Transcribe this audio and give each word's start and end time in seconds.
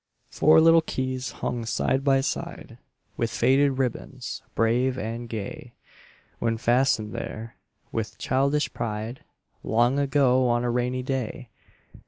Four 0.31 0.59
little 0.61 0.81
keys 0.81 1.29
hung 1.31 1.63
side 1.63 2.03
by 2.03 2.21
side, 2.21 2.79
With 3.17 3.29
faded 3.29 3.73
ribbons, 3.77 4.41
brave 4.55 4.97
and 4.97 5.29
gay 5.29 5.73
When 6.39 6.57
fastened 6.57 7.13
there, 7.13 7.57
with 7.91 8.17
childish 8.17 8.73
pride, 8.73 9.23
Long 9.61 9.99
ago, 9.99 10.47
on 10.49 10.63
a 10.63 10.71
rainy 10.71 11.03
day. 11.03 11.49